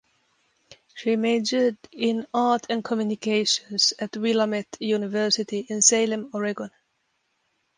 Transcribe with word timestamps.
She 0.95 1.15
majored 1.15 1.77
in 1.91 2.25
art 2.33 2.65
and 2.71 2.83
communications 2.83 3.93
at 3.99 4.17
Willamette 4.17 4.77
University 4.79 5.59
in 5.69 5.83
Salem, 5.83 6.31
Oregon. 6.33 6.71